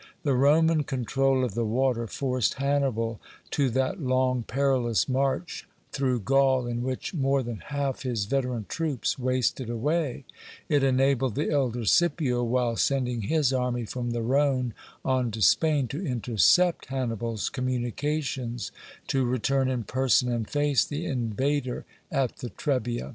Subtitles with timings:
[0.23, 3.19] The Roman control of the water forced Hannibal
[3.51, 9.19] to that long, perilous march through Gaul in which more than half his veteran troops
[9.19, 10.25] wasted away;
[10.67, 14.73] it enabled the elder Scipio, while sending his army from the Rhone
[15.05, 18.71] on to Spain, to intercept Hannibal's communications,
[19.05, 23.09] to return in person and face the invader at the Trebia.